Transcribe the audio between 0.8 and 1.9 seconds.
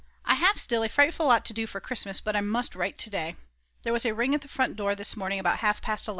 a frightful lot to do for